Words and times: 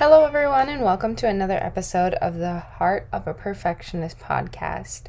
Hello, 0.00 0.24
everyone, 0.24 0.70
and 0.70 0.80
welcome 0.80 1.14
to 1.16 1.28
another 1.28 1.62
episode 1.62 2.14
of 2.14 2.38
the 2.38 2.58
Heart 2.58 3.06
of 3.12 3.26
a 3.26 3.34
Perfectionist 3.34 4.18
podcast. 4.18 5.02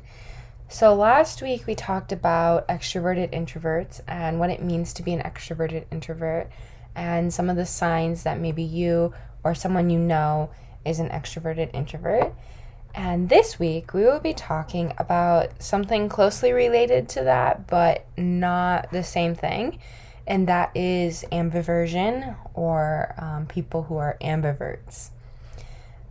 So, 0.68 0.94
last 0.94 1.41
week 1.41 1.66
we 1.66 1.76
talked 1.76 2.12
about 2.12 2.68
extroverted 2.68 3.32
introverts 3.32 4.02
and 4.05 4.38
what 4.38 4.49
it 4.49 4.62
means 4.62 4.91
to 4.96 5.02
be 5.02 5.13
an 5.13 5.22
extroverted 5.22 5.85
introvert, 5.94 6.49
and 6.94 7.34
some 7.34 7.49
of 7.49 7.55
the 7.55 7.66
signs 7.66 8.23
that 8.23 8.41
maybe 8.41 8.63
you 8.63 9.13
or 9.46 9.55
someone 9.55 9.90
you 9.90 9.98
know 9.98 10.49
is 10.84 10.99
an 10.99 11.08
extroverted 11.08 11.73
introvert. 11.73 12.34
And 12.94 13.30
this 13.30 13.58
week 13.58 13.94
we 13.94 14.04
will 14.04 14.20
be 14.20 14.34
talking 14.34 14.91
about 14.98 15.63
something 15.63 16.10
closely 16.10 16.52
related 16.52 17.08
to 17.12 17.23
that, 17.23 17.66
but 17.66 18.08
not 18.18 18.91
the 18.91 19.04
same 19.04 19.35
thing 19.35 19.80
and 20.28 20.48
that 20.48 20.76
is 20.76 21.26
ambiversion 21.32 22.36
or 22.54 23.16
um, 23.18 23.46
people 23.48 23.84
who 23.84 23.98
are 23.98 24.18
ambiverts. 24.22 25.10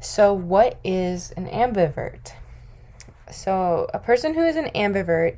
So, 0.00 0.32
what 0.32 0.78
is 0.82 1.30
an 1.32 1.46
ambivert? 1.46 2.32
So, 3.30 3.88
a 3.92 3.98
person 3.98 4.34
who 4.34 4.44
is 4.44 4.56
an 4.56 4.70
ambivert 4.74 5.36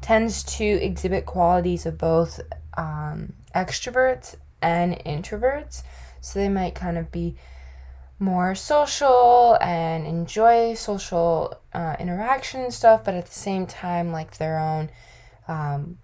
tends 0.00 0.42
to 0.56 0.64
exhibit 0.64 1.26
qualities 1.26 1.84
of 1.84 1.98
both 1.98 2.40
um, 2.76 3.34
extroverts 3.54 4.36
and 4.62 4.94
introverts. 5.04 5.82
So, 6.20 6.38
they 6.38 6.48
might 6.48 6.74
kind 6.74 6.96
of 6.96 7.10
be 7.10 7.36
more 8.20 8.54
social 8.54 9.56
and 9.60 10.06
enjoy 10.06 10.74
social 10.74 11.60
uh, 11.72 11.96
interaction 12.00 12.62
and 12.62 12.74
stuff, 12.74 13.04
but 13.04 13.14
at 13.14 13.26
the 13.26 13.34
same 13.34 13.66
time, 13.66 14.10
like 14.12 14.38
their 14.38 14.58
own 14.58 14.90
um, 15.46 15.98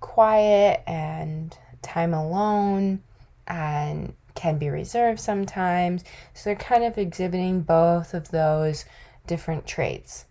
quiet 0.00 0.82
and 0.86 1.56
time 1.82 2.14
alone 2.14 3.02
and 3.46 4.14
can 4.34 4.58
be 4.58 4.68
reserved 4.68 5.20
sometimes. 5.20 6.04
So 6.34 6.50
they're 6.50 6.56
kind 6.56 6.84
of 6.84 6.98
exhibiting 6.98 7.62
both 7.62 8.14
of 8.14 8.30
those 8.30 8.84
different 9.26 9.66
traits. 9.66 10.24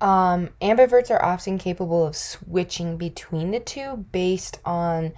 Um, 0.00 0.48
ambiverts 0.62 1.10
are 1.10 1.22
often 1.22 1.58
capable 1.58 2.06
of 2.06 2.16
switching 2.16 2.96
between 2.96 3.50
the 3.50 3.60
two 3.60 4.06
based 4.10 4.58
on 4.64 5.12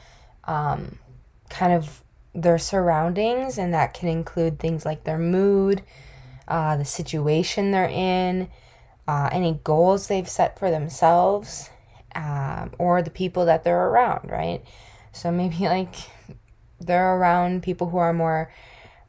um, 0.44 0.98
kind 1.48 1.72
of 1.72 2.02
their 2.34 2.58
surroundings, 2.58 3.58
and 3.58 3.72
that 3.74 3.94
can 3.94 4.08
include 4.08 4.58
things 4.58 4.84
like 4.84 5.04
their 5.04 5.18
mood, 5.18 5.82
uh, 6.48 6.76
the 6.76 6.84
situation 6.84 7.70
they're 7.70 7.88
in, 7.88 8.48
uh, 9.06 9.28
any 9.30 9.60
goals 9.62 10.08
they've 10.08 10.28
set 10.28 10.58
for 10.58 10.70
themselves, 10.70 11.70
um, 12.14 12.72
or 12.78 13.02
the 13.02 13.10
people 13.10 13.46
that 13.46 13.64
they're 13.64 13.88
around, 13.88 14.30
right? 14.30 14.62
So 15.12 15.30
maybe 15.30 15.56
like 15.60 15.94
they're 16.80 17.16
around 17.16 17.62
people 17.62 17.88
who 17.88 17.98
are 17.98 18.12
more 18.12 18.52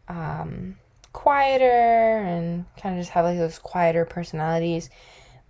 um, 0.07 0.77
quieter 1.11 1.65
and 1.65 2.65
kind 2.77 2.95
of 2.95 3.01
just 3.01 3.11
have 3.11 3.25
like 3.25 3.37
those 3.37 3.59
quieter 3.59 4.05
personalities, 4.05 4.89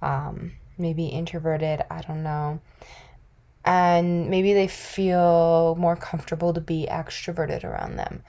um, 0.01 0.53
maybe 0.78 1.07
introverted, 1.07 1.83
I 1.89 2.01
don't 2.01 2.23
know. 2.23 2.61
And 3.66 4.29
maybe 4.29 4.53
they 4.53 4.67
feel 4.67 5.75
more 5.79 5.95
comfortable 5.95 6.53
to 6.53 6.59
be 6.59 6.85
extroverted 6.89 7.63
around 7.63 7.95
them. 7.95 8.23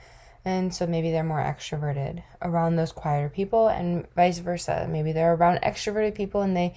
And 0.45 0.73
so 0.73 0.85
maybe 0.85 1.11
they're 1.11 1.23
more 1.23 1.41
extroverted 1.41 2.23
around 2.41 2.75
those 2.75 2.91
quieter 2.91 3.29
people, 3.29 3.67
and 3.67 4.07
vice 4.15 4.37
versa. 4.37 4.87
Maybe 4.89 5.11
they're 5.11 5.33
around 5.33 5.59
extroverted 5.61 6.15
people 6.15 6.41
and 6.41 6.55
they 6.55 6.75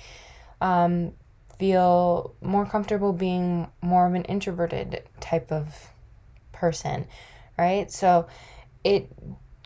um, 0.61 1.13
feel 1.59 2.35
more 2.41 2.65
comfortable 2.65 3.13
being 3.13 3.69
more 3.83 4.07
of 4.07 4.15
an 4.15 4.25
introverted 4.25 5.03
type 5.21 5.51
of 5.51 5.91
person, 6.53 7.07
right? 7.59 7.91
So 7.91 8.27
it 8.85 9.11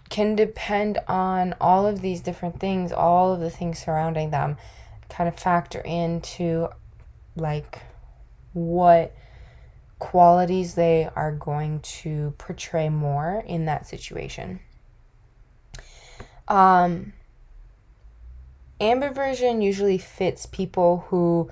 can 0.08 0.34
depend 0.34 0.98
on 1.08 1.54
all 1.60 1.86
of 1.86 2.00
these 2.00 2.20
different 2.20 2.60
things, 2.60 2.92
all 2.92 3.32
of 3.32 3.41
the 3.41 3.50
things 3.50 3.78
surrounding 3.78 4.31
them 4.31 4.56
kind 5.08 5.28
of 5.28 5.38
factor 5.38 5.81
into 5.81 6.69
like 7.36 7.81
what 8.52 9.14
qualities 9.98 10.75
they 10.75 11.08
are 11.14 11.32
going 11.32 11.81
to 11.81 12.34
portray 12.38 12.88
more 12.88 13.42
in 13.47 13.66
that 13.66 13.86
situation. 13.86 14.60
Um, 16.48 17.12
ambiversion 18.81 19.62
usually 19.62 19.98
fits 19.98 20.44
people 20.44 21.06
who 21.08 21.50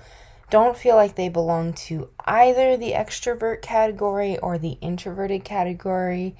don't 0.51 0.77
feel 0.77 0.95
like 0.95 1.15
they 1.15 1.29
belong 1.29 1.73
to 1.73 2.09
either 2.25 2.77
the 2.77 2.91
extrovert 2.91 3.61
category 3.61 4.37
or 4.37 4.57
the 4.57 4.77
introverted 4.81 5.43
category. 5.43 6.35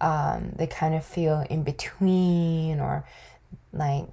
Um, 0.00 0.52
they 0.56 0.66
kind 0.66 0.94
of 0.94 1.04
feel 1.04 1.46
in 1.48 1.62
between 1.62 2.80
or 2.80 3.06
like 3.72 4.08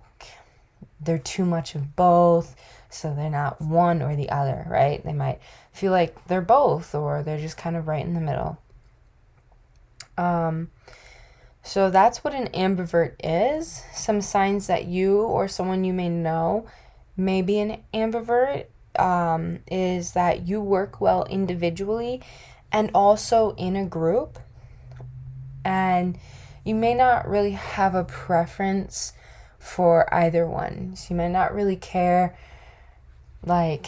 they're 1.02 1.18
too 1.18 1.44
much 1.44 1.74
of 1.76 1.96
both, 1.96 2.56
so 2.90 3.14
they're 3.14 3.30
not 3.30 3.60
one 3.60 4.02
or 4.02 4.16
the 4.16 4.30
other, 4.30 4.66
right? 4.70 5.04
They 5.04 5.14
might 5.14 5.42
feel 5.74 5.92
like 5.92 6.28
they're 6.28 6.42
both 6.42 6.94
or 6.94 7.24
they're 7.24 7.40
just 7.40 7.58
kind 7.58 7.76
of 7.76 7.88
right 7.88 8.06
in 8.06 8.14
the 8.14 8.22
middle. 8.22 8.60
Um, 10.18 10.70
so 11.64 11.90
that's 11.90 12.24
what 12.24 12.36
an 12.36 12.50
ambivert 12.50 13.16
is. 13.24 13.84
Some 13.94 14.22
signs 14.22 14.68
that 14.68 14.86
you 14.86 15.22
or 15.22 15.48
someone 15.48 15.84
you 15.84 15.94
may 15.94 16.10
know 16.10 16.68
may 17.18 17.42
be 17.42 17.60
an 17.60 17.84
ambivert 17.92 18.66
um, 18.98 19.60
is 19.68 20.14
that 20.14 20.48
you 20.48 20.62
work 20.62 21.02
well 21.02 21.26
individually 21.26 22.22
and 22.72 22.92
also 22.94 23.54
in 23.56 23.76
a 23.76 23.86
group. 23.86 24.40
And 25.64 26.18
you 26.64 26.76
may 26.76 26.94
not 26.94 27.28
really 27.28 27.52
have 27.52 27.96
a 27.96 28.04
preference 28.04 29.14
for 29.60 30.12
either 30.14 30.48
one. 30.48 30.96
So 30.96 31.14
you 31.14 31.16
may 31.16 31.30
not 31.30 31.54
really 31.54 31.76
care 31.76 32.38
like 33.46 33.88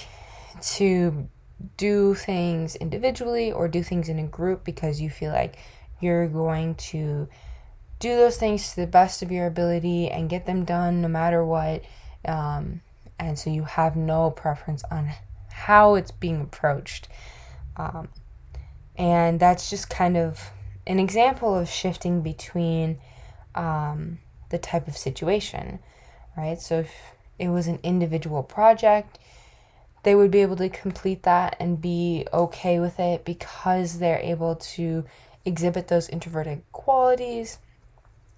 to 0.62 1.30
do 1.78 2.14
things 2.14 2.75
individually 2.75 3.52
or 3.52 3.68
do 3.68 3.84
things 3.84 4.09
in 4.09 4.20
a 4.20 4.24
group 4.24 4.64
because 4.64 5.02
you 5.02 5.09
feel 5.09 5.31
like 5.31 5.56
you're 6.00 6.28
going 6.28 6.75
to 6.75 7.28
do 8.00 8.16
those 8.18 8.38
things 8.38 8.72
to 8.72 8.75
the 8.81 8.88
best 8.88 9.22
of 9.22 9.31
your 9.31 9.47
ability 9.47 10.09
and 10.09 10.30
get 10.30 10.46
them 10.46 10.66
done 10.66 11.02
no 11.02 11.08
matter 11.08 11.44
what. 11.44 11.84
Um, 12.25 12.81
and 13.23 13.38
so 13.39 13.50
you 13.50 13.63
have 13.63 13.95
no 13.95 14.31
preference 14.31 14.84
on 14.91 15.11
how 15.51 15.95
it's 15.95 16.11
being 16.11 16.41
approached. 16.41 17.07
Um, 17.78 18.09
and 18.95 19.39
that's 19.39 19.69
just 19.69 19.89
kind 19.89 20.17
of 20.17 20.51
an 20.85 21.00
example 21.00 21.57
of 21.57 21.69
shifting 21.69 22.22
between 22.22 23.00
um, 23.56 24.19
the 24.50 24.57
type 24.57 24.88
of 24.88 24.97
situation, 24.97 25.79
right? 26.38 26.59
So 26.59 26.79
if 26.79 26.91
it 27.39 27.50
was 27.50 27.67
an 27.67 27.79
individual 27.84 28.44
project, 28.44 29.19
they 30.03 30.16
would 30.16 30.31
be 30.31 30.41
able 30.41 30.57
to 30.57 30.69
complete 30.69 31.23
that 31.23 31.55
and 31.59 31.81
be 31.81 32.28
okay 32.34 32.79
with 32.79 33.00
it 33.00 33.23
because 33.23 33.99
they're 33.99 34.19
able 34.19 34.55
to 34.55 35.05
exhibit 35.46 35.87
those 35.87 36.09
introverted 36.09 36.61
qualities. 36.72 37.58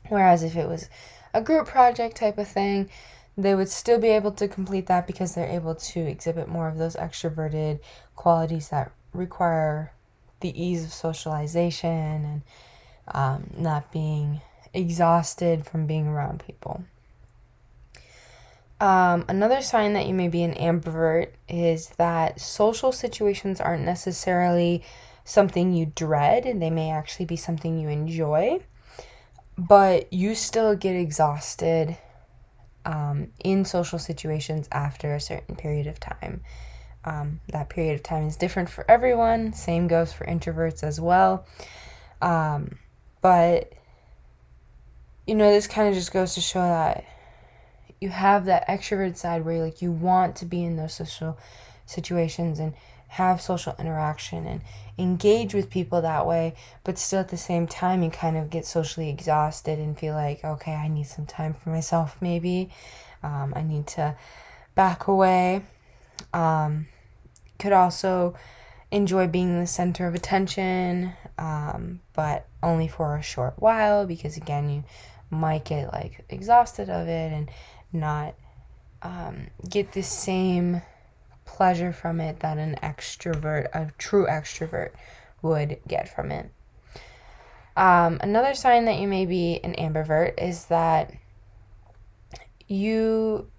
Whereas 0.10 0.44
if 0.44 0.56
it 0.56 0.68
was 0.68 0.90
a 1.34 1.42
group 1.42 1.68
project 1.68 2.18
type 2.18 2.38
of 2.38 2.48
thing, 2.48 2.90
they 3.38 3.54
would 3.56 3.70
still 3.70 4.00
be 4.00 4.10
able 4.10 4.32
to 4.32 4.48
complete 4.48 4.88
that 4.88 5.08
because 5.08 5.36
they're 5.36 5.50
able 5.50 5.76
to 5.76 6.00
exhibit 6.00 6.48
more 6.48 6.68
of 6.68 6.78
those 6.78 6.96
extroverted 6.96 7.80
qualities 8.16 8.70
that 8.70 8.92
require 9.14 9.92
the 10.40 10.62
ease 10.62 10.84
of 10.84 10.94
socialization 10.94 11.90
and 11.90 12.42
um, 13.10 13.50
not 13.58 13.92
being 13.92 14.42
exhausted 14.74 15.66
from 15.66 15.86
being 15.86 16.08
around 16.08 16.44
people. 16.46 16.84
Um, 18.80 19.26
another 19.30 19.62
sign 19.62 19.94
that 19.94 20.06
you 20.06 20.14
may 20.14 20.28
be 20.28 20.44
an 20.44 20.54
ambivert 20.54 21.30
is 21.48 21.90
that 21.98 22.42
social 22.42 22.92
situations 22.92 23.62
aren't 23.62 23.86
necessarily 23.86 24.84
something 25.24 25.74
you 25.74 25.92
dread, 25.96 26.46
and 26.46 26.62
they 26.62 26.70
may 26.70 26.92
actually 26.92 27.26
be 27.26 27.38
something 27.38 27.80
you 27.80 27.90
enjoy, 27.90 28.60
but 29.58 30.12
you 30.12 30.36
still 30.36 30.76
get 30.76 30.96
exhausted 30.96 31.98
um, 32.86 33.28
in 33.44 33.66
social 33.66 34.00
situations 34.00 34.68
after 34.72 35.14
a 35.14 35.20
certain 35.20 35.56
period 35.56 35.88
of 35.88 36.00
time. 36.00 36.42
Um, 37.04 37.40
that 37.50 37.70
period 37.70 37.96
of 37.96 38.04
time 38.04 38.28
is 38.28 38.36
different 38.36 38.70
for 38.70 38.90
everyone. 38.90 39.54
Same 39.54 39.88
goes 39.88 40.12
for 40.12 40.26
introverts 40.26 40.84
as 40.84 41.00
well. 41.00 41.46
Um, 42.22 42.80
but, 43.22 43.74
you 45.28 45.36
know, 45.36 45.52
this 45.52 45.68
kind 45.68 45.88
of 45.88 45.94
just 45.94 46.12
goes 46.12 46.34
to 46.36 46.42
show 46.42 46.62
that 46.62 47.06
you 48.02 48.10
have 48.10 48.46
that 48.46 48.68
extroverted 48.68 49.18
side 49.18 49.46
where 49.46 49.64
like 49.64 49.82
you 49.82 49.92
want 49.92 50.36
to 50.38 50.46
be 50.46 50.64
in 50.64 50.78
those 50.78 50.94
social 50.94 51.38
situations 51.86 52.60
and 52.60 52.74
have 53.16 53.42
social 53.42 53.74
interaction 53.80 54.46
and 54.46 54.62
engage 54.98 55.54
with 55.54 55.70
people 55.70 56.02
that 56.02 56.26
way, 56.26 56.54
but 56.84 56.98
still 56.98 57.22
at 57.22 57.30
the 57.30 57.38
same 57.38 57.66
time, 57.66 58.04
you 58.04 58.10
kind 58.10 58.36
of 58.36 58.50
get 58.50 58.66
socially 58.66 59.10
exhausted 59.10 59.80
and 59.80 59.98
feel 59.98 60.14
like, 60.14 60.44
okay, 60.44 60.74
I 60.74 60.90
need 60.90 61.08
some 61.08 61.26
time 61.26 61.54
for 61.54 61.70
myself, 61.70 62.18
maybe. 62.20 62.70
Um, 63.24 63.54
I 63.56 63.64
need 63.64 63.88
to 63.88 64.18
back 64.76 65.08
away. 65.08 65.64
Um, 66.34 66.88
could 67.58 67.72
also 67.72 68.36
enjoy 68.92 69.28
being 69.28 69.62
the 69.62 69.68
center 69.68 70.08
of 70.08 70.14
attention, 70.14 71.14
um, 71.38 72.02
but 72.12 72.48
only 72.62 72.90
for 72.90 73.16
a 73.16 73.22
short 73.22 73.54
while 73.60 74.06
because, 74.06 74.36
again, 74.36 74.70
you 74.70 74.84
might 75.30 75.64
get 75.64 75.94
like 75.94 76.26
exhausted 76.30 76.90
of 76.90 77.08
it 77.08 77.32
and 77.32 77.50
not 77.94 78.36
um, 79.02 79.48
get 79.70 79.94
the 79.94 80.04
same 80.04 80.82
pleasure 81.46 81.94
from 81.94 82.20
it 82.20 82.40
that 82.42 82.58
an 82.58 82.78
extrovert, 82.84 83.68
a 83.74 83.92
true 83.98 84.26
extrovert, 84.28 84.92
would 85.42 85.80
get 85.88 86.10
from 86.10 86.32
it. 86.32 86.50
Um, 87.78 88.20
another 88.22 88.54
sign 88.54 88.86
that 88.86 89.00
you 89.00 89.08
may 89.08 89.26
be 89.26 89.60
an 89.64 89.74
ambivert 89.76 90.42
is 90.42 90.66
that 90.66 91.14
you 92.68 93.50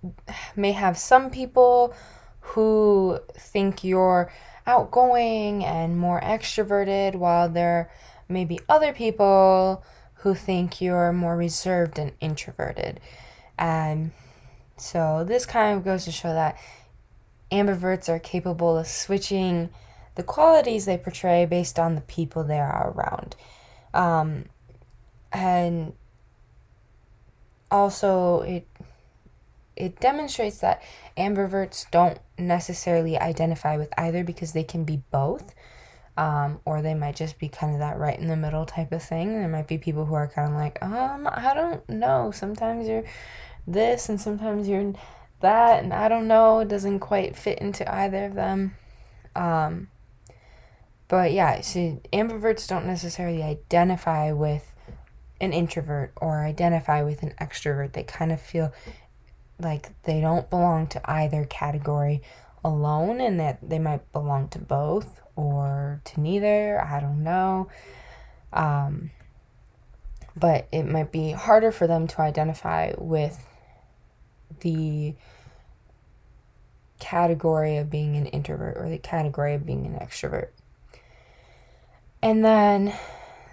may 0.56 0.72
have 0.72 0.98
some 0.98 1.30
people 1.30 1.94
who 2.40 3.18
think 3.34 3.84
you're 3.84 4.32
outgoing 4.66 5.64
and 5.64 5.98
more 5.98 6.20
extroverted, 6.20 7.14
while 7.14 7.48
there 7.48 7.90
may 8.28 8.44
be 8.44 8.58
other 8.68 8.92
people 8.92 9.84
who 10.14 10.34
think 10.34 10.80
you're 10.80 11.12
more 11.12 11.36
reserved 11.36 11.98
and 11.98 12.12
introverted. 12.20 12.98
And 13.58 14.10
so 14.76 15.24
this 15.24 15.46
kind 15.46 15.76
of 15.76 15.84
goes 15.84 16.04
to 16.04 16.12
show 16.12 16.32
that 16.32 16.58
ambiverts 17.50 18.08
are 18.08 18.18
capable 18.18 18.76
of 18.76 18.86
switching 18.86 19.70
the 20.14 20.22
qualities 20.22 20.86
they 20.86 20.98
portray 20.98 21.46
based 21.46 21.78
on 21.78 21.94
the 21.94 22.00
people 22.00 22.42
they 22.42 22.58
are 22.58 22.90
around. 22.90 23.36
Um, 23.94 24.46
and 25.32 25.92
also, 27.70 28.40
it 28.42 28.66
it 29.76 30.00
demonstrates 30.00 30.58
that 30.58 30.82
ambiverts 31.18 31.90
don't 31.90 32.18
necessarily 32.38 33.18
identify 33.18 33.76
with 33.76 33.92
either 33.98 34.24
because 34.24 34.52
they 34.52 34.64
can 34.64 34.84
be 34.84 35.02
both. 35.10 35.54
Um, 36.18 36.60
or 36.64 36.80
they 36.80 36.94
might 36.94 37.14
just 37.14 37.38
be 37.38 37.50
kind 37.50 37.74
of 37.74 37.80
that 37.80 37.98
right 37.98 38.18
in 38.18 38.28
the 38.28 38.36
middle 38.36 38.64
type 38.64 38.90
of 38.90 39.02
thing. 39.02 39.34
There 39.34 39.48
might 39.48 39.68
be 39.68 39.76
people 39.76 40.06
who 40.06 40.14
are 40.14 40.26
kind 40.26 40.48
of 40.48 40.54
like, 40.54 40.82
um, 40.82 41.28
I 41.30 41.52
don't 41.52 41.86
know. 41.90 42.30
Sometimes 42.34 42.88
you're 42.88 43.04
this 43.66 44.08
and 44.08 44.18
sometimes 44.18 44.66
you're 44.66 44.94
that, 45.40 45.82
and 45.82 45.92
I 45.92 46.08
don't 46.08 46.28
know. 46.28 46.60
It 46.60 46.68
doesn't 46.68 47.00
quite 47.00 47.36
fit 47.36 47.58
into 47.58 47.90
either 47.92 48.24
of 48.24 48.34
them. 48.34 48.76
Um, 49.34 49.88
but 51.08 51.32
yeah, 51.32 51.60
see, 51.60 51.98
ambiverts 52.12 52.68
don't 52.68 52.86
necessarily 52.86 53.42
identify 53.42 54.32
with 54.32 54.72
an 55.40 55.52
introvert 55.52 56.12
or 56.16 56.44
identify 56.44 57.02
with 57.02 57.22
an 57.22 57.34
extrovert. 57.40 57.92
They 57.92 58.02
kind 58.02 58.32
of 58.32 58.40
feel 58.40 58.72
like 59.58 59.90
they 60.02 60.20
don't 60.20 60.50
belong 60.50 60.86
to 60.88 61.10
either 61.10 61.44
category 61.44 62.22
alone 62.64 63.20
and 63.20 63.38
that 63.38 63.58
they 63.68 63.78
might 63.78 64.10
belong 64.12 64.48
to 64.48 64.58
both 64.58 65.20
or 65.36 66.00
to 66.04 66.20
neither. 66.20 66.82
I 66.82 67.00
don't 67.00 67.22
know. 67.22 67.68
Um, 68.52 69.10
but 70.36 70.66
it 70.72 70.84
might 70.84 71.12
be 71.12 71.32
harder 71.32 71.72
for 71.72 71.86
them 71.86 72.06
to 72.08 72.20
identify 72.20 72.92
with 72.98 73.42
the 74.60 75.14
category 76.98 77.76
of 77.76 77.90
being 77.90 78.16
an 78.16 78.26
introvert 78.26 78.76
or 78.76 78.88
the 78.88 78.98
category 78.98 79.54
of 79.54 79.66
being 79.66 79.86
an 79.86 79.94
extrovert. 79.94 80.48
And 82.22 82.44
then 82.44 82.94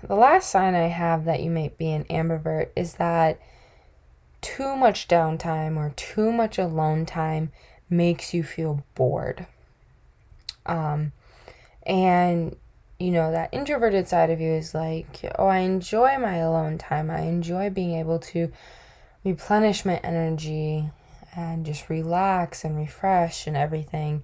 the 0.01 0.15
last 0.15 0.49
sign 0.49 0.75
I 0.75 0.87
have 0.87 1.25
that 1.25 1.41
you 1.41 1.49
might 1.49 1.77
be 1.77 1.91
an 1.91 2.05
ambivert 2.05 2.69
is 2.75 2.95
that 2.95 3.39
too 4.41 4.75
much 4.75 5.07
downtime 5.07 5.77
or 5.77 5.91
too 5.95 6.31
much 6.31 6.57
alone 6.57 7.05
time 7.05 7.51
makes 7.89 8.33
you 8.33 8.43
feel 8.43 8.83
bored. 8.95 9.45
Um, 10.65 11.11
and 11.85 12.55
you 12.99 13.11
know, 13.11 13.31
that 13.31 13.49
introverted 13.51 14.07
side 14.07 14.29
of 14.29 14.39
you 14.39 14.51
is 14.51 14.73
like, 14.73 15.29
oh, 15.37 15.47
I 15.47 15.59
enjoy 15.59 16.17
my 16.19 16.37
alone 16.37 16.77
time. 16.77 17.09
I 17.09 17.21
enjoy 17.21 17.69
being 17.69 17.95
able 17.95 18.19
to 18.19 18.51
replenish 19.23 19.85
my 19.85 19.97
energy 19.97 20.89
and 21.35 21.65
just 21.65 21.89
relax 21.89 22.63
and 22.63 22.77
refresh 22.77 23.47
and 23.47 23.57
everything. 23.57 24.23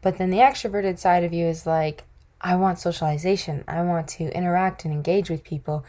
But 0.00 0.18
then 0.18 0.30
the 0.30 0.38
extroverted 0.38 0.98
side 0.98 1.24
of 1.24 1.32
you 1.32 1.46
is 1.46 1.66
like, 1.66 2.04
I 2.40 2.56
want 2.56 2.78
socialization. 2.78 3.64
I 3.66 3.82
want 3.82 4.08
to 4.08 4.34
interact 4.34 4.84
and 4.84 4.94
engage 4.94 5.28
with 5.28 5.42
people. 5.42 5.84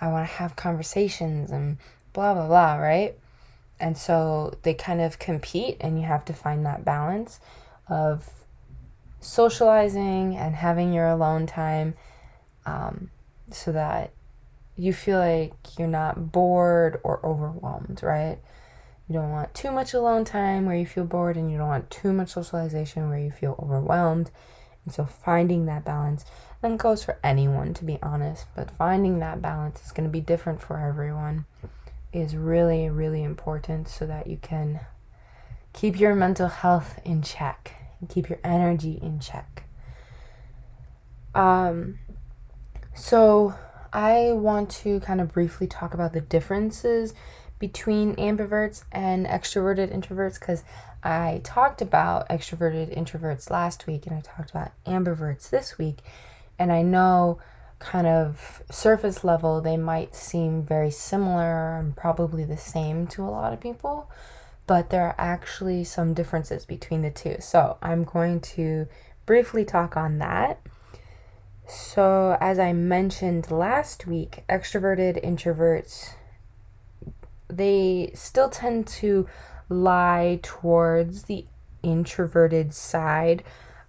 I 0.00 0.08
want 0.08 0.28
to 0.28 0.34
have 0.34 0.56
conversations 0.56 1.50
and 1.50 1.78
blah, 2.12 2.34
blah, 2.34 2.46
blah, 2.46 2.74
right? 2.76 3.18
And 3.80 3.96
so 3.96 4.56
they 4.62 4.74
kind 4.74 5.00
of 5.00 5.18
compete, 5.18 5.76
and 5.80 5.98
you 5.98 6.06
have 6.06 6.24
to 6.26 6.32
find 6.32 6.64
that 6.64 6.84
balance 6.84 7.40
of 7.88 8.28
socializing 9.20 10.36
and 10.36 10.54
having 10.54 10.92
your 10.92 11.08
alone 11.08 11.46
time 11.46 11.94
um, 12.64 13.10
so 13.50 13.72
that 13.72 14.12
you 14.76 14.92
feel 14.92 15.18
like 15.18 15.54
you're 15.78 15.88
not 15.88 16.32
bored 16.32 17.00
or 17.02 17.24
overwhelmed, 17.24 18.00
right? 18.02 18.38
You 19.08 19.14
don't 19.14 19.30
want 19.30 19.54
too 19.54 19.70
much 19.70 19.94
alone 19.94 20.24
time 20.24 20.66
where 20.66 20.76
you 20.76 20.86
feel 20.86 21.04
bored, 21.04 21.36
and 21.36 21.50
you 21.50 21.58
don't 21.58 21.68
want 21.68 21.90
too 21.90 22.12
much 22.12 22.30
socialization 22.30 23.08
where 23.08 23.18
you 23.18 23.30
feel 23.30 23.58
overwhelmed. 23.62 24.30
And 24.84 24.92
so 24.92 25.04
finding 25.04 25.66
that 25.66 25.84
balance 25.84 26.24
then 26.62 26.76
goes 26.76 27.04
for 27.04 27.18
anyone, 27.22 27.74
to 27.74 27.84
be 27.84 27.98
honest, 28.02 28.46
but 28.54 28.70
finding 28.70 29.18
that 29.18 29.42
balance 29.42 29.84
is 29.84 29.92
going 29.92 30.08
to 30.08 30.12
be 30.12 30.20
different 30.20 30.60
for 30.60 30.78
everyone 30.78 31.44
is 32.12 32.36
really, 32.36 32.88
really 32.88 33.22
important 33.22 33.88
so 33.88 34.06
that 34.06 34.26
you 34.26 34.38
can 34.40 34.80
keep 35.72 36.00
your 36.00 36.14
mental 36.14 36.48
health 36.48 36.98
in 37.04 37.22
check 37.22 37.74
and 38.00 38.08
keep 38.08 38.28
your 38.28 38.38
energy 38.42 38.98
in 39.02 39.20
check. 39.20 39.64
Um, 41.34 41.98
so 42.94 43.54
I 43.96 44.32
want 44.34 44.68
to 44.82 45.00
kind 45.00 45.22
of 45.22 45.32
briefly 45.32 45.66
talk 45.66 45.94
about 45.94 46.12
the 46.12 46.20
differences 46.20 47.14
between 47.58 48.14
ambiverts 48.16 48.84
and 48.92 49.24
extroverted 49.24 49.90
introverts 49.90 50.38
because 50.38 50.64
I 51.02 51.40
talked 51.42 51.80
about 51.80 52.28
extroverted 52.28 52.94
introverts 52.94 53.48
last 53.48 53.86
week 53.86 54.06
and 54.06 54.14
I 54.14 54.20
talked 54.20 54.50
about 54.50 54.72
ambiverts 54.84 55.48
this 55.48 55.78
week. 55.78 56.00
And 56.58 56.70
I 56.70 56.82
know, 56.82 57.38
kind 57.78 58.06
of 58.06 58.62
surface 58.70 59.24
level, 59.24 59.62
they 59.62 59.78
might 59.78 60.14
seem 60.14 60.62
very 60.62 60.90
similar 60.90 61.78
and 61.78 61.96
probably 61.96 62.44
the 62.44 62.58
same 62.58 63.06
to 63.06 63.22
a 63.22 63.32
lot 63.32 63.54
of 63.54 63.60
people, 63.60 64.10
but 64.66 64.90
there 64.90 65.06
are 65.06 65.14
actually 65.16 65.84
some 65.84 66.12
differences 66.12 66.66
between 66.66 67.00
the 67.00 67.10
two. 67.10 67.36
So 67.40 67.78
I'm 67.80 68.04
going 68.04 68.40
to 68.42 68.88
briefly 69.24 69.64
talk 69.64 69.96
on 69.96 70.18
that. 70.18 70.60
So, 71.68 72.36
as 72.40 72.58
I 72.58 72.72
mentioned 72.72 73.50
last 73.50 74.06
week, 74.06 74.44
extroverted 74.48 75.22
introverts 75.24 76.14
they 77.48 78.10
still 78.14 78.48
tend 78.48 78.86
to 78.86 79.26
lie 79.68 80.40
towards 80.42 81.24
the 81.24 81.46
introverted 81.82 82.74
side 82.74 83.42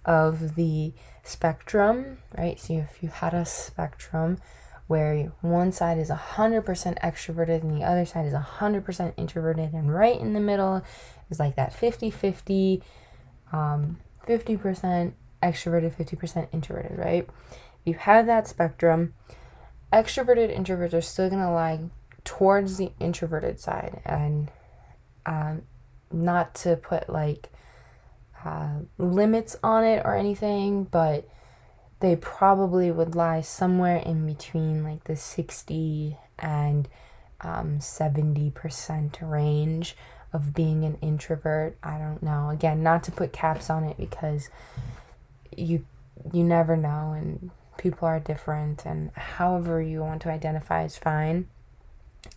of 0.04 0.54
the 0.54 0.92
spectrum, 1.22 2.18
right? 2.36 2.58
So 2.58 2.74
if 2.74 3.02
you 3.02 3.08
had 3.08 3.34
a 3.34 3.44
spectrum 3.44 4.38
where 4.86 5.32
one 5.42 5.70
side 5.70 5.98
is 5.98 6.08
100% 6.08 6.64
extroverted 6.64 7.62
and 7.62 7.76
the 7.76 7.84
other 7.84 8.06
side 8.06 8.24
is 8.26 8.32
100% 8.32 9.12
introverted, 9.16 9.72
and 9.74 9.92
right 9.92 10.18
in 10.18 10.32
the 10.32 10.40
middle 10.40 10.82
is 11.28 11.38
like 11.38 11.56
that 11.56 11.74
50 11.74 12.10
50, 12.10 12.82
um, 13.52 13.98
50% 14.26 15.12
extroverted, 15.42 15.92
50% 15.92 16.48
introverted, 16.52 16.98
right? 16.98 17.28
If 17.80 17.86
you 17.86 17.94
have 17.94 18.26
that 18.26 18.46
spectrum, 18.46 19.14
extroverted 19.92 20.56
introverts 20.56 20.94
are 20.94 21.00
still 21.00 21.28
going 21.30 21.42
to 21.42 21.50
lie 21.50 21.80
towards 22.24 22.76
the 22.76 22.92
introverted 23.00 23.58
side 23.58 24.02
and 24.04 24.50
um, 25.24 25.62
not 26.12 26.54
to 26.54 26.76
put 26.76 27.08
like 27.08 27.48
uh, 28.44 28.80
limits 28.98 29.56
on 29.62 29.84
it 29.84 30.02
or 30.04 30.14
anything, 30.14 30.84
but 30.84 31.28
they 32.00 32.16
probably 32.16 32.90
would 32.90 33.14
lie 33.14 33.40
somewhere 33.40 33.96
in 33.96 34.26
between 34.26 34.84
like 34.84 35.04
the 35.04 35.16
60 35.16 36.16
and 36.38 36.88
um, 37.40 37.78
70% 37.78 39.30
range 39.30 39.96
of 40.32 40.54
being 40.54 40.84
an 40.84 40.98
introvert. 41.00 41.76
I 41.82 41.98
don't 41.98 42.22
know. 42.22 42.50
Again, 42.50 42.82
not 42.82 43.02
to 43.04 43.12
put 43.12 43.32
caps 43.32 43.70
on 43.70 43.84
it 43.84 43.96
because 43.96 44.50
you 45.56 45.84
you 46.32 46.44
never 46.44 46.76
know 46.76 47.12
and 47.12 47.50
people 47.78 48.06
are 48.06 48.20
different 48.20 48.84
and 48.84 49.10
however 49.14 49.80
you 49.80 50.00
want 50.00 50.20
to 50.22 50.30
identify 50.30 50.84
is 50.84 50.98
fine 50.98 51.48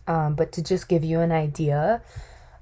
um, 0.06 0.34
but 0.34 0.52
to 0.52 0.62
just 0.62 0.88
give 0.88 1.04
you 1.04 1.20
an 1.20 1.32
idea 1.32 2.02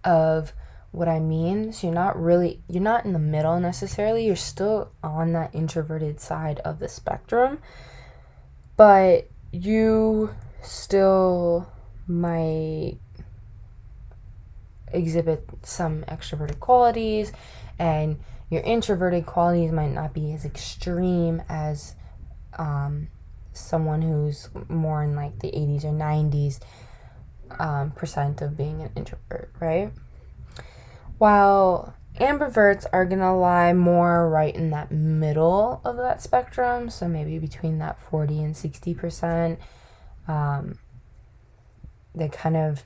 of 0.04 0.52
what 0.92 1.08
I 1.08 1.20
mean. 1.20 1.72
So 1.72 1.87
you're 1.87 1.94
not 1.94 2.20
really, 2.20 2.60
you're 2.68 2.82
not 2.82 3.04
in 3.04 3.12
the 3.12 3.18
middle 3.18 3.58
necessarily. 3.60 4.26
You're 4.26 4.37
still 4.37 4.90
on 5.02 5.32
that 5.32 5.54
introverted 5.54 6.20
side 6.20 6.58
of 6.60 6.78
the 6.78 6.88
spectrum, 6.88 7.58
but 8.76 9.28
you 9.52 10.34
still 10.62 11.70
might 12.06 12.96
exhibit 14.92 15.49
some 15.62 16.02
extroverted 16.04 16.58
qualities 16.58 17.32
and 17.78 18.18
your 18.50 18.62
introverted 18.62 19.25
qualities 19.25 19.70
might 19.70 19.92
not 19.92 20.12
be 20.12 20.32
as 20.32 20.44
extreme 20.44 21.40
as 21.49 21.94
um, 22.59 23.09
someone 23.52 24.02
who's 24.02 24.49
more 24.69 25.02
in 25.02 25.14
like 25.14 25.38
the 25.40 25.49
80s 25.49 25.85
or 25.85 25.92
90s 25.92 26.61
um, 27.59 27.90
percent 27.92 28.42
of 28.42 28.57
being 28.57 28.83
an 28.83 28.90
introvert, 28.97 29.52
right? 29.61 29.92
While 31.19 31.95
ambiverts 32.19 32.87
are 32.92 33.04
gonna 33.04 33.37
lie 33.37 33.73
more 33.73 34.28
right 34.28 34.54
in 34.54 34.71
that 34.71 34.90
middle 34.90 35.80
of 35.85 35.97
that 35.97 36.23
spectrum, 36.23 36.90
so 36.90 37.09
maybe 37.09 37.38
between 37.38 37.78
that 37.78 38.00
40 38.00 38.42
and 38.42 38.57
60 38.57 38.95
percent. 38.95 39.59
Um, 40.28 40.78
they 42.14 42.28
kind 42.28 42.57
of 42.57 42.85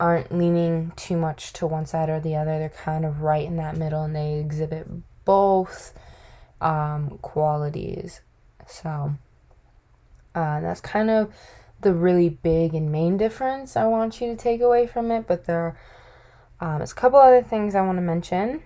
aren't 0.00 0.36
leaning 0.36 0.92
too 0.96 1.16
much 1.16 1.52
to 1.54 1.66
one 1.66 1.86
side 1.86 2.08
or 2.08 2.20
the 2.20 2.36
other. 2.36 2.58
They're 2.58 2.68
kind 2.68 3.04
of 3.04 3.22
right 3.22 3.46
in 3.46 3.56
that 3.56 3.76
middle 3.76 4.02
and 4.02 4.14
they 4.14 4.34
exhibit 4.34 4.86
both 5.24 5.94
um, 6.60 7.18
qualities. 7.22 8.20
So 8.66 9.14
uh, 10.34 10.60
that's 10.60 10.80
kind 10.80 11.10
of 11.10 11.32
the 11.80 11.92
really 11.92 12.28
big 12.30 12.74
and 12.74 12.90
main 12.90 13.16
difference 13.16 13.76
I 13.76 13.86
want 13.86 14.20
you 14.20 14.28
to 14.28 14.36
take 14.36 14.60
away 14.60 14.86
from 14.86 15.10
it. 15.10 15.26
But 15.26 15.44
there 15.44 15.76
um, 16.60 16.80
a 16.80 16.86
couple 16.86 17.18
other 17.18 17.42
things 17.42 17.74
I 17.74 17.82
want 17.82 17.98
to 17.98 18.02
mention. 18.02 18.62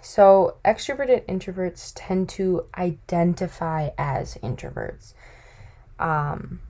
So, 0.00 0.56
extroverted 0.64 1.26
introverts 1.26 1.92
tend 1.94 2.28
to 2.30 2.66
identify 2.78 3.90
as 3.98 4.36
introverts. 4.36 5.14
Um, 5.98 6.60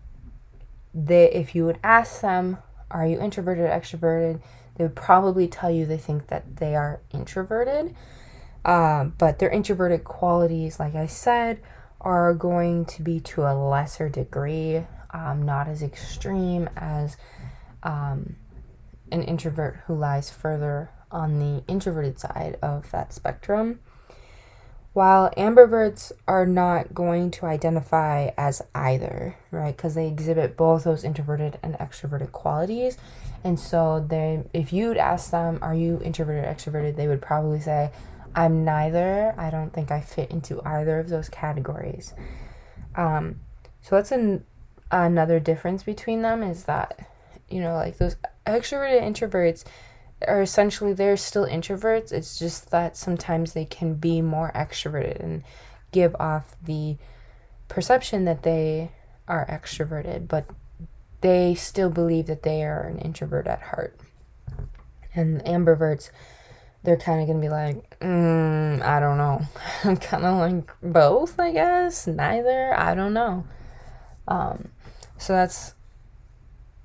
they, 0.94 1.30
if 1.30 1.54
you 1.54 1.66
would 1.66 1.78
ask 1.84 2.22
them, 2.22 2.58
are 2.90 3.06
you 3.06 3.20
introverted 3.20 3.64
or 3.64 3.68
extroverted? 3.68 4.40
They 4.76 4.84
would 4.84 4.96
probably 4.96 5.48
tell 5.48 5.70
you 5.70 5.84
they 5.84 5.98
think 5.98 6.28
that 6.28 6.56
they 6.56 6.74
are 6.74 7.00
introverted. 7.12 7.94
Um, 8.64 9.14
but 9.18 9.38
their 9.38 9.50
introverted 9.50 10.04
qualities, 10.04 10.80
like 10.80 10.94
I 10.94 11.06
said, 11.06 11.60
are 12.00 12.34
going 12.34 12.84
to 12.84 13.02
be 13.02 13.20
to 13.20 13.42
a 13.42 13.54
lesser 13.54 14.08
degree, 14.08 14.84
um, 15.10 15.42
not 15.42 15.68
as 15.68 15.82
extreme 15.82 16.68
as 16.76 17.16
um, 17.82 18.36
an 19.10 19.22
introvert 19.22 19.80
who 19.86 19.94
lies 19.94 20.30
further 20.30 20.90
on 21.10 21.38
the 21.38 21.64
introverted 21.68 22.18
side 22.18 22.58
of 22.62 22.90
that 22.90 23.12
spectrum. 23.12 23.80
While 24.92 25.30
ambiverts 25.36 26.10
are 26.26 26.46
not 26.46 26.94
going 26.94 27.30
to 27.32 27.46
identify 27.46 28.30
as 28.38 28.62
either, 28.74 29.36
right? 29.50 29.76
Because 29.76 29.94
they 29.94 30.08
exhibit 30.08 30.56
both 30.56 30.84
those 30.84 31.04
introverted 31.04 31.58
and 31.62 31.74
extroverted 31.74 32.32
qualities. 32.32 32.96
And 33.44 33.60
so 33.60 34.04
they 34.08 34.42
if 34.54 34.72
you'd 34.72 34.96
ask 34.96 35.30
them, 35.30 35.58
are 35.60 35.74
you 35.74 36.00
introverted 36.02 36.44
or 36.44 36.48
extroverted, 36.48 36.96
they 36.96 37.08
would 37.08 37.20
probably 37.20 37.60
say, 37.60 37.90
I'm 38.36 38.64
neither. 38.64 39.34
I 39.38 39.48
don't 39.48 39.72
think 39.72 39.90
I 39.90 40.02
fit 40.02 40.30
into 40.30 40.60
either 40.62 41.00
of 41.00 41.08
those 41.08 41.30
categories. 41.30 42.12
Um, 42.94 43.40
so 43.80 43.96
that's 43.96 44.12
an, 44.12 44.44
another 44.90 45.40
difference 45.40 45.82
between 45.82 46.20
them 46.20 46.42
is 46.42 46.64
that, 46.64 47.08
you 47.48 47.60
know, 47.60 47.74
like 47.74 47.96
those 47.96 48.16
extroverted 48.46 49.02
introverts 49.02 49.64
are 50.28 50.42
essentially 50.42 50.92
they're 50.92 51.16
still 51.16 51.46
introverts. 51.46 52.12
It's 52.12 52.38
just 52.38 52.70
that 52.70 52.96
sometimes 52.96 53.54
they 53.54 53.64
can 53.64 53.94
be 53.94 54.20
more 54.20 54.52
extroverted 54.54 55.18
and 55.20 55.42
give 55.90 56.14
off 56.16 56.56
the 56.62 56.98
perception 57.68 58.26
that 58.26 58.42
they 58.42 58.90
are 59.26 59.46
extroverted, 59.46 60.28
but 60.28 60.46
they 61.22 61.54
still 61.54 61.90
believe 61.90 62.26
that 62.26 62.42
they 62.42 62.62
are 62.62 62.82
an 62.82 62.98
introvert 62.98 63.46
at 63.46 63.62
heart. 63.62 63.98
And 65.14 65.42
ambiverts, 65.44 66.10
they're 66.86 66.96
kind 66.96 67.20
of 67.20 67.28
to 67.36 67.40
be 67.40 67.50
like, 67.50 67.98
mm, 68.00 68.80
I 68.82 69.00
don't 69.00 69.18
know. 69.18 69.42
I'm 69.84 69.98
kind 69.98 70.24
of 70.24 70.38
like 70.38 70.70
both, 70.82 71.38
I 71.38 71.52
guess. 71.52 72.06
Neither. 72.06 72.72
I 72.74 72.94
don't 72.94 73.12
know. 73.12 73.44
Um, 74.26 74.70
so 75.18 75.34
that's 75.34 75.74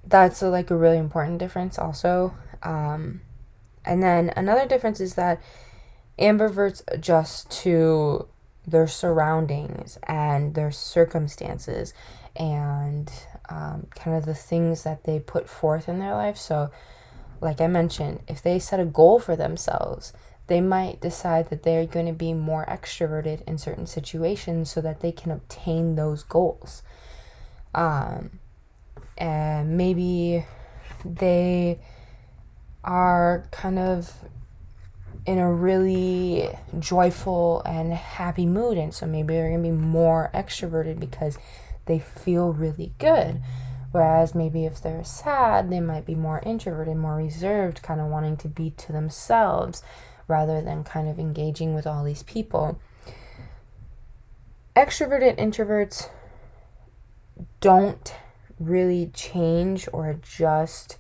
that's 0.06 0.42
a, 0.42 0.50
like 0.50 0.70
a 0.72 0.76
really 0.76 0.98
important 0.98 1.38
difference 1.38 1.78
also 1.80 2.34
um, 2.64 3.22
and 3.86 4.02
then 4.02 4.32
another 4.36 4.68
difference 4.68 5.00
is 5.00 5.16
that 5.16 5.42
ambiverts 6.20 6.84
adjust 6.88 7.50
to 7.50 8.28
their 8.68 8.88
surroundings 8.88 9.98
and 10.04 10.54
their 10.54 10.72
circumstances 10.72 11.94
and 12.36 13.12
um, 13.50 13.88
kind 13.96 14.16
of 14.16 14.26
the 14.26 14.36
things 14.36 14.84
that 14.84 15.04
they 15.04 15.20
put 15.20 15.50
forth 15.50 15.90
in 15.90 16.00
their 16.00 16.14
life. 16.14 16.38
So, 16.38 16.70
like 17.42 17.60
I 17.60 17.68
mentioned, 17.68 18.22
if 18.28 18.42
they 18.42 18.60
set 18.60 18.80
a 18.80 18.86
goal 18.86 19.20
for 19.20 19.36
themselves, 19.36 20.14
they 20.48 20.62
might 20.62 21.02
decide 21.02 21.50
that 21.50 21.64
they're 21.64 21.86
going 21.86 22.06
to 22.06 22.14
be 22.14 22.34
more 22.34 22.66
extroverted 22.66 23.42
in 23.48 23.58
certain 23.58 23.88
situations 23.88 24.72
so 24.72 24.82
that 24.82 25.02
they 25.02 25.12
can 25.12 25.32
obtain 25.32 25.96
those 25.96 26.24
goals. 26.24 26.84
Um, 27.74 28.40
and 29.18 29.78
maybe 29.78 30.46
they 31.04 31.80
are 32.84 33.48
kind 33.52 33.80
of 33.80 34.14
in 35.26 35.38
a 35.38 35.52
really 35.52 36.50
joyful 36.80 37.62
and 37.66 37.94
happy 37.94 38.46
mood 38.46 38.78
and 38.78 38.94
so 38.94 39.06
maybe 39.06 39.34
they're 39.34 39.50
going 39.50 39.64
to 39.64 39.70
be 39.70 39.76
more 39.76 40.32
extroverted 40.34 41.00
because 41.00 41.38
they 41.86 42.00
feel 42.00 42.52
really 42.52 42.92
good 42.98 43.40
whereas 43.92 44.34
maybe 44.36 44.66
if 44.66 44.82
they're 44.82 45.04
sad 45.04 45.70
they 45.70 45.80
might 45.80 46.06
be 46.06 46.16
more 46.16 46.42
introverted 46.46 46.96
more 46.96 47.16
reserved 47.16 47.82
kind 47.82 48.00
of 48.00 48.08
wanting 48.08 48.38
to 48.38 48.48
be 48.48 48.72
to 48.72 48.92
themselves 48.92 49.84
rather 50.28 50.62
than 50.62 50.84
kind 50.84 51.10
of 51.10 51.20
engaging 51.20 51.74
with 51.74 51.86
all 51.86 52.04
these 52.04 52.24
people 52.24 52.80
extroverted 54.76 55.38
introverts 55.38 56.10
don't 57.60 58.16
really 58.60 59.10
change 59.14 59.88
or 59.92 60.10
adjust 60.10 60.98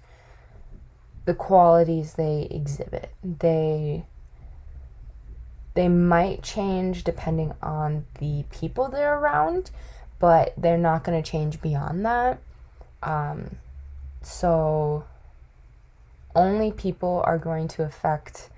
the 1.25 1.33
qualities 1.33 2.13
they 2.13 2.47
exhibit. 2.49 3.11
They 3.23 4.05
they 5.73 5.87
might 5.87 6.43
change 6.43 7.05
depending 7.05 7.53
on 7.61 8.05
the 8.19 8.43
people 8.51 8.89
they're 8.89 9.17
around, 9.17 9.71
but 10.19 10.53
they're 10.57 10.77
not 10.77 11.03
going 11.05 11.21
to 11.21 11.29
change 11.31 11.61
beyond 11.61 12.05
that. 12.05 12.39
Um, 13.03 13.57
so 14.21 15.03
only 16.35 16.71
people 16.71 17.23
are 17.25 17.37
going 17.37 17.67
to 17.69 17.83
affect 17.83 18.49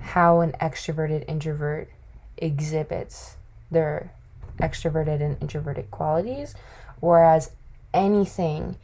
how 0.00 0.40
an 0.40 0.52
extroverted 0.60 1.24
introvert 1.28 1.90
exhibits 2.36 3.36
their 3.70 4.12
extroverted 4.58 5.20
and 5.22 5.40
introverted 5.40 5.90
qualities, 5.90 6.54
whereas 7.00 7.50
anything 7.92 8.76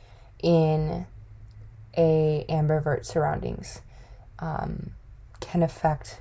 in 0.42 1.07
a 1.97 2.45
ambivert 2.49 3.04
surroundings 3.04 3.81
um, 4.38 4.92
can 5.40 5.62
affect 5.62 6.21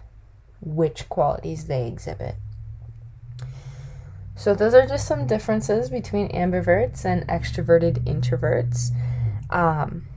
which 0.62 1.08
qualities 1.10 1.66
they 1.66 1.88
exhibit. 1.88 2.36
So 4.42 4.56
those 4.56 4.74
are 4.74 4.88
just 4.88 5.08
some 5.08 5.28
differences 5.28 5.92
between 5.92 6.28
ambiverts 6.30 7.06
and 7.06 7.28
extroverted 7.28 8.04
introverts. 8.06 8.90
Um, 9.52 10.08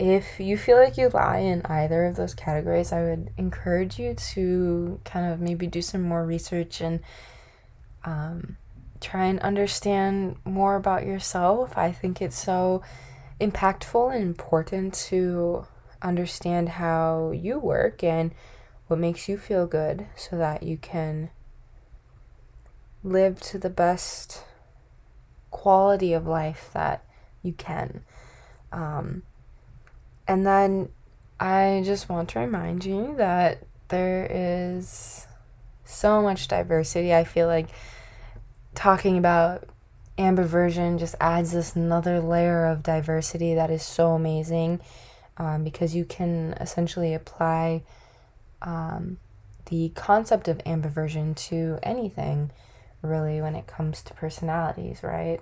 if 0.00 0.40
you 0.40 0.58
feel 0.58 0.78
like 0.78 0.96
you 0.96 1.10
lie 1.10 1.38
in 1.38 1.62
either 1.66 2.06
of 2.06 2.16
those 2.16 2.34
categories, 2.34 2.90
I 2.90 3.04
would 3.04 3.30
encourage 3.38 4.00
you 4.00 4.14
to 4.14 5.00
kind 5.04 5.32
of 5.32 5.40
maybe 5.40 5.68
do 5.68 5.80
some 5.80 6.02
more 6.02 6.26
research 6.26 6.80
and 6.80 6.98
um, 8.02 8.56
try 9.00 9.26
and 9.26 9.38
understand 9.38 10.34
more 10.44 10.74
about 10.74 11.06
yourself. 11.06 11.78
I 11.78 11.92
think 11.92 12.20
it's 12.20 12.36
so 12.36 12.82
impactful 13.40 14.12
and 14.12 14.24
important 14.24 14.92
to 15.10 15.68
understand 16.02 16.68
how 16.68 17.30
you 17.30 17.60
work 17.60 18.02
and 18.02 18.34
what 18.88 18.98
makes 18.98 19.28
you 19.28 19.38
feel 19.38 19.68
good 19.68 20.08
so 20.16 20.36
that 20.36 20.64
you 20.64 20.76
can 20.78 21.30
live 23.04 23.40
to 23.40 23.58
the 23.58 23.70
best 23.70 24.42
quality 25.50 26.12
of 26.14 26.26
life 26.26 26.70
that 26.72 27.04
you 27.42 27.52
can. 27.52 28.02
Um, 28.72 29.22
and 30.26 30.44
then 30.46 30.88
I 31.38 31.82
just 31.84 32.08
want 32.08 32.30
to 32.30 32.40
remind 32.40 32.84
you 32.84 33.14
that 33.18 33.62
there 33.88 34.26
is 34.28 35.26
so 35.84 36.22
much 36.22 36.48
diversity. 36.48 37.14
I 37.14 37.24
feel 37.24 37.46
like 37.46 37.68
talking 38.74 39.18
about 39.18 39.68
ambiversion 40.18 40.98
just 40.98 41.14
adds 41.20 41.52
this 41.52 41.76
another 41.76 42.20
layer 42.20 42.66
of 42.66 42.82
diversity 42.82 43.54
that 43.54 43.70
is 43.70 43.82
so 43.82 44.12
amazing. 44.12 44.80
um, 45.36 45.64
because 45.64 45.94
you 45.94 46.04
can 46.04 46.54
essentially 46.60 47.14
apply 47.14 47.82
um, 48.62 49.18
the 49.66 49.90
concept 49.94 50.48
of 50.48 50.58
ambiversion 50.58 51.34
to 51.36 51.78
anything 51.82 52.50
really 53.04 53.40
when 53.40 53.54
it 53.54 53.66
comes 53.66 54.02
to 54.02 54.14
personalities, 54.14 55.02
right? 55.02 55.40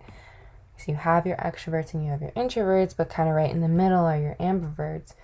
So 0.76 0.90
you 0.90 0.97
have 0.97 1.26
your 1.26 1.37
extroverts 1.37 1.95
and 1.95 2.04
you 2.04 2.11
have 2.11 2.21
your 2.21 2.33
introverts, 2.33 2.97
but 2.97 3.09
kind 3.09 3.28
of 3.28 3.35
right 3.35 3.50
in 3.50 3.61
the 3.61 3.69
middle 3.69 4.04
are 4.04 4.19
your 4.19 4.35
ambiverts. 4.40 5.14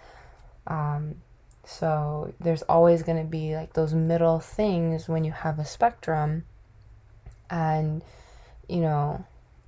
Um, 0.67 1.17
so 1.65 2.33
there's 2.41 2.63
always 2.63 3.03
going 3.03 3.19
to 3.19 3.29
be 3.29 3.57
like 3.57 3.73
those 3.73 3.93
middle 3.93 4.39
things 4.41 5.09
when 5.09 5.25
you 5.25 5.33
have 5.33 5.59
a 5.59 5.65
spectrum. 5.65 6.45
And, 7.51 8.03
you 8.69 8.81
know, 8.81 9.25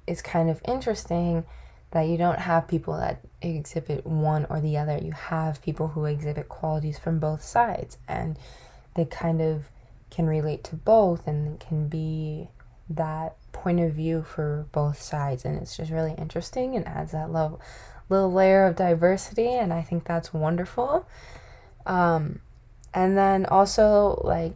it's 0.07 0.23
kind 0.23 0.49
of 0.49 0.61
interesting 0.67 1.45
that 1.91 2.03
you 2.03 2.17
don't 2.17 2.39
have 2.39 2.69
people 2.69 2.97
that 2.97 3.21
exhibit 3.43 4.07
one 4.07 4.47
or 4.49 4.61
the 4.61 4.79
other. 4.79 4.99
You 4.99 5.13
have 5.13 5.61
people 5.63 5.89
who 5.89 6.05
exhibit 6.05 6.49
qualities 6.49 6.99
from 6.99 7.19
both 7.19 7.43
sides 7.43 7.99
and 8.07 8.39
they 8.95 9.05
kind 9.05 9.41
of 9.41 9.71
can 10.11 10.27
relate 10.27 10.65
to 10.65 10.77
both 10.77 11.27
and 11.27 11.59
can 11.59 11.89
be 11.89 12.49
that 12.91 13.37
point 13.53 13.81
of 13.81 13.93
view 13.93 14.23
for 14.23 14.67
both 14.73 15.01
sides 15.01 15.45
and 15.45 15.57
it's 15.61 15.77
just 15.77 15.91
really 15.91 16.15
interesting 16.19 16.77
and 16.77 16.87
adds 16.87 17.13
that 17.13 17.33
little, 17.33 17.61
little 18.09 18.33
layer 18.33 18.67
of 18.67 18.77
diversity 18.77 19.49
and 19.49 19.73
I 19.73 19.83
think 19.83 20.05
that's 20.05 20.35
wonderful. 20.35 21.07
Um, 21.87 22.41
and 22.93 23.17
then 23.17 23.47
also 23.47 24.21
like 24.25 24.55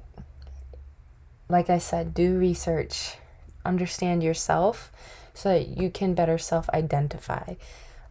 like 1.48 1.68
I 1.70 1.78
said, 1.78 2.14
do 2.14 2.38
research, 2.38 3.16
understand 3.64 4.22
yourself 4.22 4.90
so 5.34 5.50
that 5.50 5.68
you 5.68 5.90
can 5.90 6.14
better 6.14 6.38
self 6.38 6.68
identify. 6.70 7.54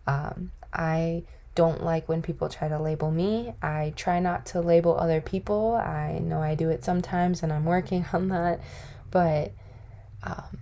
Um, 0.05 0.51
I 0.71 1.23
don't 1.55 1.83
like 1.83 2.09
when 2.09 2.21
people 2.21 2.49
try 2.49 2.67
to 2.67 2.79
label 2.79 3.11
me. 3.11 3.53
I 3.61 3.93
try 3.95 4.19
not 4.19 4.45
to 4.47 4.61
label 4.61 4.97
other 4.97 5.21
people. 5.21 5.75
I 5.75 6.19
know 6.19 6.41
I 6.41 6.55
do 6.55 6.69
it 6.69 6.83
sometimes 6.83 7.43
and 7.43 7.53
I'm 7.53 7.65
working 7.65 8.05
on 8.13 8.29
that, 8.29 8.59
but 9.11 9.51
um, 10.23 10.59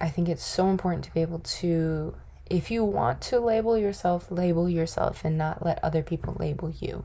I 0.00 0.08
think 0.08 0.28
it's 0.28 0.44
so 0.44 0.68
important 0.68 1.04
to 1.04 1.14
be 1.14 1.22
able 1.22 1.40
to, 1.40 2.14
if 2.46 2.70
you 2.70 2.84
want 2.84 3.20
to 3.22 3.40
label 3.40 3.76
yourself, 3.76 4.30
label 4.30 4.68
yourself 4.68 5.24
and 5.24 5.36
not 5.36 5.64
let 5.64 5.82
other 5.82 6.02
people 6.02 6.36
label 6.38 6.70
you 6.70 7.04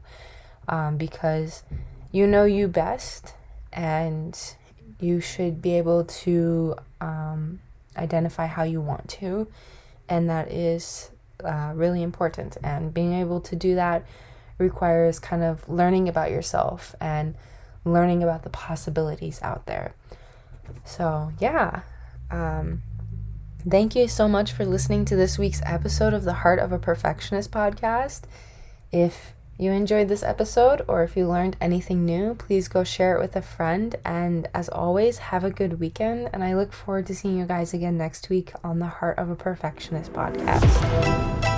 um, 0.67 0.97
because 0.97 1.63
you 2.11 2.27
know 2.27 2.45
you 2.45 2.67
best 2.67 3.33
and 3.71 4.39
you 4.99 5.19
should 5.19 5.61
be 5.61 5.73
able 5.73 6.05
to 6.05 6.75
um, 7.01 7.59
identify 7.97 8.45
how 8.45 8.63
you 8.63 8.79
want 8.79 9.09
to, 9.09 9.47
and 10.07 10.29
that 10.29 10.51
is 10.51 11.09
uh, 11.43 11.71
really 11.75 12.03
important. 12.03 12.57
And 12.63 12.93
being 12.93 13.13
able 13.13 13.41
to 13.41 13.55
do 13.55 13.75
that 13.75 14.05
requires 14.57 15.19
kind 15.19 15.43
of 15.43 15.67
learning 15.67 16.07
about 16.07 16.31
yourself 16.31 16.95
and 17.01 17.35
learning 17.85 18.23
about 18.23 18.43
the 18.43 18.49
possibilities 18.49 19.39
out 19.41 19.65
there. 19.65 19.93
So, 20.85 21.31
yeah. 21.39 21.81
Um, 22.31 22.81
thank 23.69 23.95
you 23.95 24.07
so 24.07 24.27
much 24.27 24.51
for 24.51 24.65
listening 24.65 25.05
to 25.05 25.15
this 25.15 25.37
week's 25.37 25.61
episode 25.65 26.13
of 26.13 26.23
the 26.23 26.33
Heart 26.33 26.59
of 26.59 26.71
a 26.71 26.79
Perfectionist 26.79 27.51
podcast. 27.51 28.21
If 28.91 29.33
you 29.57 29.71
enjoyed 29.71 30.07
this 30.07 30.23
episode 30.23 30.83
or 30.87 31.03
if 31.03 31.15
you 31.15 31.27
learned 31.27 31.57
anything 31.61 32.05
new, 32.05 32.35
please 32.35 32.67
go 32.67 32.83
share 32.83 33.15
it 33.15 33.21
with 33.21 33.35
a 33.35 33.41
friend. 33.41 33.95
And 34.03 34.47
as 34.53 34.67
always, 34.67 35.19
have 35.19 35.43
a 35.43 35.51
good 35.51 35.79
weekend. 35.79 36.29
And 36.33 36.43
I 36.43 36.55
look 36.55 36.73
forward 36.73 37.05
to 37.07 37.15
seeing 37.15 37.37
you 37.37 37.45
guys 37.45 37.73
again 37.73 37.97
next 37.97 38.29
week 38.29 38.51
on 38.63 38.79
the 38.79 38.87
Heart 38.87 39.19
of 39.19 39.29
a 39.29 39.35
Perfectionist 39.35 40.11
podcast. 40.11 41.52